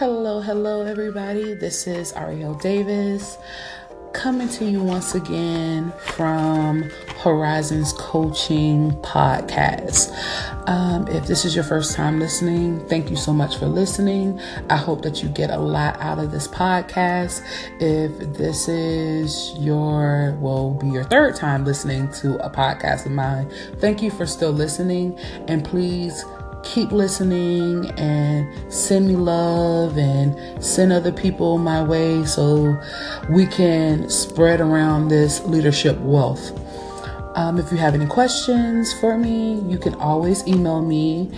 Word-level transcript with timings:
Hello, 0.00 0.40
hello, 0.40 0.80
everybody. 0.80 1.52
This 1.52 1.86
is 1.86 2.14
Ariel 2.14 2.54
Davis 2.54 3.36
coming 4.14 4.48
to 4.48 4.64
you 4.64 4.82
once 4.82 5.14
again 5.14 5.92
from 5.98 6.84
Horizons 7.18 7.92
Coaching 7.92 8.92
Podcast. 9.02 10.10
Um, 10.66 11.06
if 11.08 11.26
this 11.26 11.44
is 11.44 11.54
your 11.54 11.64
first 11.64 11.94
time 11.94 12.18
listening, 12.18 12.80
thank 12.88 13.10
you 13.10 13.16
so 13.16 13.34
much 13.34 13.58
for 13.58 13.66
listening. 13.66 14.40
I 14.70 14.78
hope 14.78 15.02
that 15.02 15.22
you 15.22 15.28
get 15.28 15.50
a 15.50 15.58
lot 15.58 16.00
out 16.00 16.18
of 16.18 16.32
this 16.32 16.48
podcast. 16.48 17.42
If 17.78 18.38
this 18.38 18.68
is 18.68 19.52
your, 19.58 20.34
will 20.40 20.72
be 20.72 20.88
your 20.88 21.04
third 21.04 21.36
time 21.36 21.66
listening 21.66 22.10
to 22.12 22.42
a 22.42 22.48
podcast 22.48 23.04
of 23.04 23.12
mine, 23.12 23.50
thank 23.80 24.00
you 24.00 24.10
for 24.10 24.24
still 24.24 24.52
listening. 24.52 25.18
And 25.46 25.62
please 25.62 26.24
keep 26.62 26.92
listening 26.92 27.90
and 27.98 28.72
send 28.72 29.08
me 29.08 29.16
love 29.16 29.96
and 29.96 30.64
send 30.64 30.92
other 30.92 31.12
people 31.12 31.58
my 31.58 31.82
way 31.82 32.24
so 32.24 32.80
we 33.28 33.46
can 33.46 34.08
spread 34.08 34.60
around 34.60 35.08
this 35.08 35.44
leadership 35.44 35.98
wealth. 35.98 36.56
Um, 37.36 37.58
if 37.58 37.70
you 37.70 37.78
have 37.78 37.94
any 37.94 38.06
questions 38.06 38.92
for 39.00 39.16
me, 39.16 39.60
you 39.68 39.78
can 39.78 39.94
always 39.94 40.46
email 40.46 40.82
me 40.82 41.30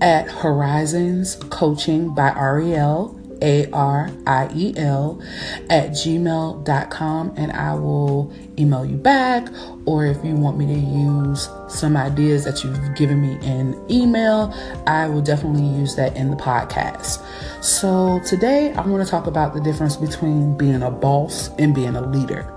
at 0.00 0.30
Horizons 0.30 1.36
Coaching 1.50 2.14
by 2.14 2.30
Ariel 2.36 3.18
a 3.42 3.70
R 3.70 4.10
I 4.26 4.50
E 4.54 4.74
L, 4.76 5.22
at 5.70 5.90
gmail.com, 5.90 7.34
and 7.36 7.52
I 7.52 7.74
will 7.74 8.32
email 8.58 8.84
you 8.84 8.96
back. 8.96 9.48
Or 9.86 10.06
if 10.06 10.24
you 10.24 10.34
want 10.34 10.58
me 10.58 10.66
to 10.66 10.72
use 10.72 11.48
some 11.68 11.96
ideas 11.96 12.44
that 12.44 12.64
you've 12.64 12.94
given 12.94 13.20
me 13.20 13.38
in 13.46 13.80
email, 13.90 14.54
I 14.86 15.08
will 15.08 15.22
definitely 15.22 15.66
use 15.66 15.96
that 15.96 16.16
in 16.16 16.30
the 16.30 16.36
podcast. 16.36 17.24
So 17.62 18.20
today 18.26 18.72
I 18.72 18.86
want 18.86 19.04
to 19.04 19.10
talk 19.10 19.26
about 19.26 19.54
the 19.54 19.60
difference 19.60 19.96
between 19.96 20.56
being 20.56 20.82
a 20.82 20.90
boss 20.90 21.50
and 21.58 21.74
being 21.74 21.96
a 21.96 22.02
leader. 22.02 22.52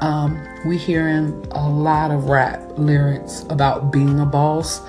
Um, 0.00 0.46
we 0.66 0.76
hearing 0.76 1.46
a 1.52 1.68
lot 1.68 2.10
of 2.10 2.24
rap 2.26 2.62
lyrics 2.76 3.44
about 3.48 3.90
being 3.92 4.20
a 4.20 4.26
boss 4.26 4.80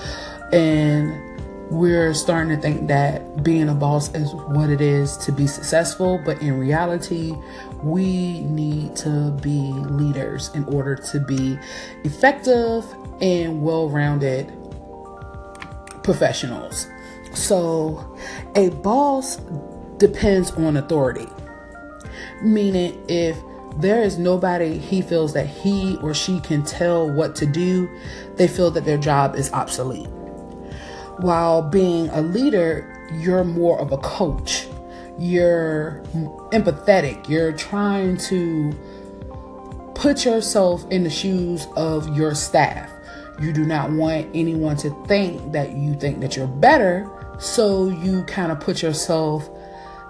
and 0.52 1.25
we're 1.72 2.14
starting 2.14 2.56
to 2.56 2.62
think 2.62 2.88
that 2.88 3.44
being 3.44 3.70
a 3.70 3.74
boss 3.74 4.14
is 4.14 4.34
what 4.34 4.70
it 4.70 4.82
is 4.82 5.18
to 5.18 5.32
be 5.32 5.48
successful, 5.48 6.22
but 6.24 6.42
in 6.42 6.60
reality, 6.60 7.36
we 7.82 8.42
need 8.42 8.96
to 8.98 9.32
be 9.42 9.62
leaders 9.74 10.52
in 10.54 10.64
order 10.66 10.96
to 10.96 11.20
be 11.20 11.58
effective 12.04 12.86
and 13.22 13.62
well 13.64 13.90
rounded 13.90 14.52
professionals. 16.04 16.88
So, 17.34 18.16
a 18.56 18.70
boss 18.70 19.38
depends 19.98 20.52
on 20.52 20.78
authority, 20.78 21.28
meaning, 22.42 23.04
if 23.10 23.38
there 23.78 24.02
is 24.02 24.18
nobody 24.18 24.78
he 24.78 25.02
feels 25.02 25.34
that 25.34 25.48
he 25.48 25.98
or 25.98 26.14
she 26.14 26.40
can 26.40 26.64
tell 26.64 27.10
what 27.10 27.36
to 27.36 27.46
do, 27.46 27.90
they 28.36 28.48
feel 28.48 28.72
that 28.72 28.86
their 28.86 28.98
job 28.98 29.36
is 29.36 29.52
obsolete. 29.52 30.08
While 31.18 31.62
being 31.62 32.10
a 32.10 32.22
leader, 32.22 32.92
you're 33.14 33.44
more 33.44 33.80
of 33.80 33.92
a 33.92 33.98
coach. 33.98 34.68
You're 35.18 36.04
empathetic. 36.52 37.30
You're 37.30 37.54
trying 37.54 38.18
to 38.18 38.74
put 39.96 40.26
yourself 40.26 40.86
in 40.92 41.04
the 41.04 41.10
shoes 41.10 41.68
of 41.78 42.16
your 42.18 42.36
staff. 42.36 42.92
You 43.40 43.54
do 43.54 43.66
not 43.66 43.92
want 43.92 44.28
anyone 44.34 44.78
to 44.78 44.90
think 45.08 45.54
that 45.54 45.72
you 45.72 45.96
think 45.96 46.20
that 46.22 46.36
you're 46.36 46.48
better. 46.48 47.10
So 47.40 47.90
you 47.90 48.24
kind 48.24 48.52
of 48.52 48.60
put 48.60 48.82
yourself, 48.82 49.50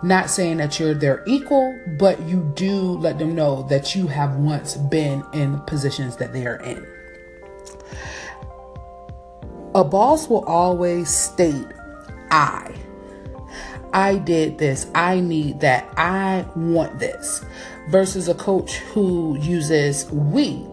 not 0.04 0.30
saying 0.30 0.58
that 0.58 0.80
you're 0.80 0.94
their 0.94 1.24
equal, 1.26 1.80
but 2.00 2.22
you 2.24 2.52
do 2.56 2.74
let 2.74 3.20
them 3.20 3.36
know 3.36 3.64
that 3.64 3.96
you 3.96 4.08
have 4.08 4.36
once 4.36 4.76
been 4.76 5.24
in 5.34 5.60
positions 5.62 6.18
that 6.18 6.34
they 6.34 6.46
are 6.46 6.58
in. 6.58 6.86
A 9.76 9.84
boss 9.84 10.30
will 10.30 10.46
always 10.46 11.10
state, 11.10 11.68
I. 12.32 12.74
I 13.92 14.20
did 14.20 14.58
this. 14.58 14.88
I 14.96 15.20
need 15.20 15.60
that. 15.60 15.94
I 15.98 16.46
want 16.56 17.00
this. 17.00 17.44
Versus 17.90 18.30
a 18.30 18.36
coach 18.36 18.78
who 18.78 19.38
uses 19.38 20.10
we. 20.12 20.66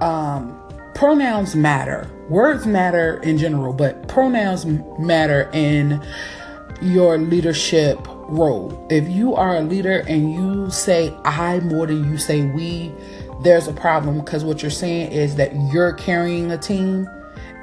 Um, 0.00 0.54
pronouns 0.94 1.56
matter. 1.56 2.10
Words 2.28 2.66
matter 2.66 3.22
in 3.22 3.38
general, 3.38 3.72
but 3.72 4.06
pronouns 4.06 4.66
matter 4.98 5.48
in 5.54 6.06
your 6.82 7.16
leadership 7.16 7.98
role. 8.28 8.86
If 8.90 9.08
you 9.08 9.34
are 9.34 9.56
a 9.56 9.62
leader 9.62 10.00
and 10.00 10.34
you 10.34 10.70
say 10.70 11.10
I 11.24 11.60
more 11.60 11.86
than 11.86 12.04
you 12.04 12.18
say 12.18 12.42
we, 12.42 12.92
there's 13.40 13.66
a 13.66 13.72
problem 13.72 14.18
because 14.18 14.44
what 14.44 14.60
you're 14.60 14.70
saying 14.70 15.12
is 15.12 15.36
that 15.36 15.54
you're 15.72 15.94
carrying 15.94 16.50
a 16.52 16.58
team 16.58 17.08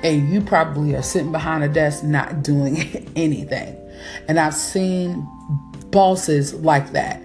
and 0.03 0.30
you 0.30 0.41
probably 0.41 0.96
are 0.96 1.02
sitting 1.02 1.31
behind 1.31 1.64
a 1.64 1.69
desk 1.69 2.03
not 2.03 2.44
doing 2.44 2.78
anything. 3.16 3.75
And 4.28 4.40
I've 4.40 4.53
seen 4.56 5.28
bosses 5.91 6.53
like 6.56 6.91
that. 6.91 7.22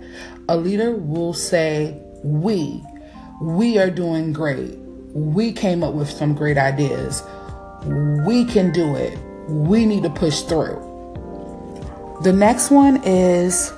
A 0.48 0.56
leader 0.56 0.92
will 0.92 1.34
say, 1.34 2.00
We, 2.22 2.82
we 3.42 3.78
are 3.78 3.90
doing 3.90 4.32
great. 4.32 4.78
We 5.12 5.52
came 5.52 5.82
up 5.82 5.94
with 5.94 6.08
some 6.08 6.34
great 6.34 6.56
ideas. 6.56 7.22
We 8.26 8.44
can 8.44 8.72
do 8.72 8.94
it. 8.94 9.18
We 9.48 9.84
need 9.84 10.04
to 10.04 10.10
push 10.10 10.42
through. 10.42 10.84
The 12.22 12.32
next 12.32 12.70
one 12.70 13.02
is 13.04 13.72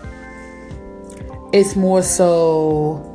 it's 1.53 1.77
more 1.77 2.03
so 2.03 3.06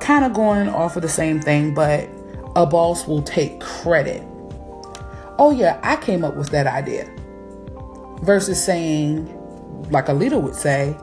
kind 0.00 0.24
of 0.24 0.32
going 0.32 0.68
off 0.68 0.96
of 0.96 1.02
the 1.02 1.08
same 1.08 1.40
thing, 1.40 1.74
but 1.74 2.08
a 2.56 2.66
boss 2.66 3.06
will 3.06 3.22
take 3.22 3.60
credit 3.60 4.22
oh 5.40 5.50
yeah, 5.50 5.80
I 5.82 5.96
came 5.96 6.24
up 6.24 6.36
with 6.36 6.50
that 6.50 6.66
idea. 6.66 7.10
Versus 8.22 8.62
saying, 8.62 9.26
like 9.90 10.08
a 10.08 10.12
leader 10.12 10.38
would 10.38 10.54
say, 10.54 10.94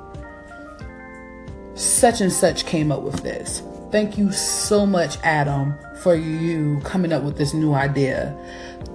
such 1.73 2.21
and 2.21 2.31
such 2.31 2.65
came 2.65 2.91
up 2.91 3.01
with 3.01 3.23
this. 3.23 3.63
Thank 3.91 4.17
you 4.17 4.31
so 4.31 4.85
much, 4.85 5.17
Adam, 5.23 5.75
for 6.03 6.13
you 6.13 6.79
coming 6.83 7.11
up 7.11 7.23
with 7.23 7.37
this 7.37 7.53
new 7.53 7.73
idea. 7.73 8.37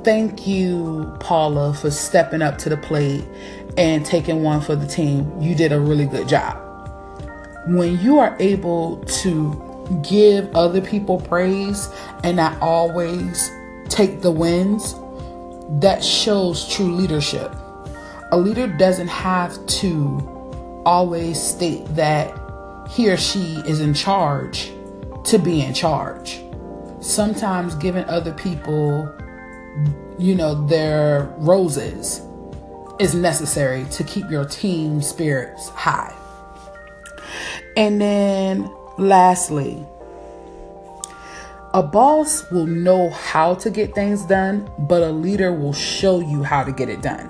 Thank 0.04 0.46
you, 0.46 1.16
Paula, 1.18 1.74
for 1.74 1.90
stepping 1.90 2.42
up 2.42 2.58
to 2.58 2.68
the 2.68 2.76
plate 2.76 3.24
and 3.76 4.06
taking 4.06 4.42
one 4.42 4.60
for 4.60 4.76
the 4.76 4.86
team. 4.86 5.30
You 5.40 5.54
did 5.54 5.72
a 5.72 5.80
really 5.80 6.06
good 6.06 6.28
job. 6.28 6.58
When 7.68 7.98
you 8.00 8.18
are 8.18 8.36
able 8.38 8.98
to 9.22 9.98
give 10.08 10.54
other 10.54 10.80
people 10.80 11.20
praise 11.20 11.88
and 12.22 12.36
not 12.36 12.60
always 12.60 13.50
take 13.88 14.20
the 14.20 14.30
wins, 14.30 14.94
that 15.80 16.02
shows 16.02 16.68
true 16.68 16.92
leadership. 16.92 17.54
A 18.32 18.36
leader 18.36 18.66
doesn't 18.66 19.08
have 19.08 19.64
to 19.66 20.82
always 20.84 21.40
state 21.40 21.84
that 21.94 22.38
he 22.90 23.10
or 23.10 23.16
she 23.16 23.56
is 23.66 23.80
in 23.80 23.94
charge 23.94 24.72
to 25.24 25.38
be 25.38 25.62
in 25.62 25.74
charge. 25.74 26.40
Sometimes 27.00 27.74
giving 27.76 28.04
other 28.04 28.32
people, 28.32 29.12
you 30.18 30.34
know, 30.34 30.66
their 30.66 31.34
roses 31.38 32.22
is 32.98 33.14
necessary 33.14 33.84
to 33.90 34.04
keep 34.04 34.30
your 34.30 34.44
team 34.44 35.00
spirits 35.02 35.68
high. 35.70 36.14
And 37.76 38.00
then 38.00 38.70
lastly, 38.98 39.84
a 41.74 41.82
boss 41.82 42.50
will 42.50 42.66
know 42.66 43.08
how 43.10 43.54
to 43.54 43.70
get 43.70 43.94
things 43.94 44.24
done, 44.26 44.70
but 44.80 45.02
a 45.02 45.10
leader 45.10 45.52
will 45.52 45.72
show 45.72 46.20
you 46.20 46.42
how 46.42 46.62
to 46.62 46.70
get 46.70 46.90
it 46.90 47.00
done. 47.00 47.26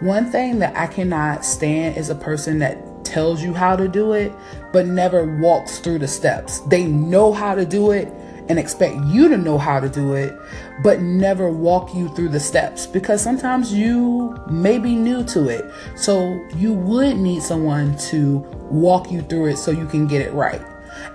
One 0.00 0.30
thing 0.30 0.60
that 0.60 0.76
I 0.76 0.86
cannot 0.86 1.44
stand 1.44 1.96
is 1.96 2.08
a 2.08 2.14
person 2.14 2.60
that 2.60 3.04
tells 3.04 3.42
you 3.42 3.52
how 3.52 3.74
to 3.74 3.88
do 3.88 4.12
it, 4.12 4.32
but 4.72 4.86
never 4.86 5.24
walks 5.40 5.80
through 5.80 5.98
the 5.98 6.06
steps. 6.06 6.60
They 6.60 6.84
know 6.84 7.32
how 7.32 7.56
to 7.56 7.66
do 7.66 7.90
it 7.90 8.06
and 8.48 8.60
expect 8.60 8.96
you 9.06 9.28
to 9.28 9.36
know 9.36 9.58
how 9.58 9.80
to 9.80 9.88
do 9.88 10.12
it, 10.12 10.38
but 10.84 11.00
never 11.00 11.50
walk 11.50 11.94
you 11.94 12.08
through 12.14 12.28
the 12.28 12.40
steps 12.40 12.86
because 12.86 13.20
sometimes 13.20 13.72
you 13.72 14.36
may 14.48 14.78
be 14.78 14.94
new 14.94 15.24
to 15.24 15.48
it. 15.48 15.64
So 15.96 16.40
you 16.54 16.74
would 16.74 17.16
need 17.16 17.42
someone 17.42 17.96
to 18.10 18.38
walk 18.70 19.10
you 19.10 19.22
through 19.22 19.46
it 19.46 19.56
so 19.56 19.72
you 19.72 19.86
can 19.86 20.06
get 20.06 20.22
it 20.22 20.32
right. 20.32 20.62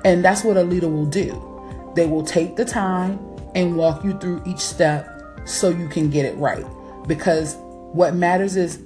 And 0.04 0.26
that's 0.26 0.44
what 0.44 0.58
a 0.58 0.64
leader 0.64 0.90
will 0.90 1.06
do. 1.06 1.53
They 1.96 2.06
will 2.06 2.24
take 2.24 2.56
the 2.56 2.66
time 2.66 3.20
and 3.56 3.78
walk 3.78 4.04
you 4.04 4.18
through 4.20 4.42
each 4.46 4.60
step 4.60 5.08
so 5.46 5.70
you 5.70 5.88
can 5.88 6.10
get 6.10 6.26
it 6.26 6.36
right. 6.38 6.66
Because 7.08 7.56
what 7.94 8.16
matters 8.16 8.56
is 8.56 8.80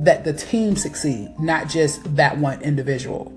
that 0.00 0.24
the 0.24 0.32
team 0.32 0.76
succeed, 0.76 1.28
not 1.38 1.68
just 1.68 2.16
that 2.16 2.38
one 2.38 2.60
individual. 2.62 3.32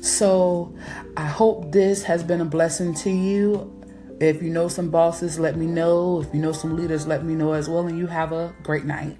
So 0.00 0.74
I 1.16 1.26
hope 1.26 1.72
this 1.72 2.02
has 2.04 2.22
been 2.22 2.40
a 2.40 2.44
blessing 2.44 2.94
to 2.94 3.10
you. 3.10 3.72
If 4.20 4.42
you 4.42 4.50
know 4.50 4.68
some 4.68 4.90
bosses, 4.90 5.38
let 5.38 5.56
me 5.56 5.66
know. 5.66 6.22
If 6.22 6.34
you 6.34 6.40
know 6.40 6.52
some 6.52 6.76
leaders, 6.76 7.06
let 7.06 7.24
me 7.24 7.34
know 7.34 7.52
as 7.52 7.68
well. 7.68 7.86
And 7.86 7.98
you 7.98 8.06
have 8.06 8.32
a 8.32 8.54
great 8.62 8.84
night. 8.84 9.18